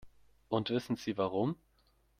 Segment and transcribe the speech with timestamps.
[0.49, 1.55] Und wissen Sie warum?